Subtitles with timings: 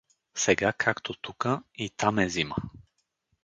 [0.35, 2.55] Сега, както тука, и там е зима.